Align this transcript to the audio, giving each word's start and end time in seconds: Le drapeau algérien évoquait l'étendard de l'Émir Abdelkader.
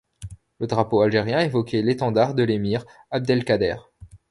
Le 0.57 0.65
drapeau 0.65 1.01
algérien 1.01 1.41
évoquait 1.41 1.83
l'étendard 1.83 2.33
de 2.33 2.41
l'Émir 2.41 2.85
Abdelkader. 3.11 3.75